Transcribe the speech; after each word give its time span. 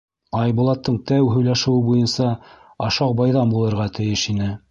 Айбулаттың 0.43 0.95
тәү 1.11 1.27
һөйләшеүе 1.33 1.83
буйынса 1.91 2.31
ашау 2.87 3.15
байҙан 3.23 3.55
булырға 3.55 3.89
тейеш 4.01 4.29
ине. 4.35 4.53